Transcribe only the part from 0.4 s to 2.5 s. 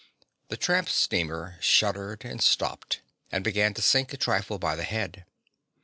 The tramp steamer shuddered and